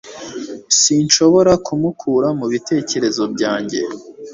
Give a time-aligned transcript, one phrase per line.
[0.81, 3.79] sinshobora kumukura mu bitekerezo byanjye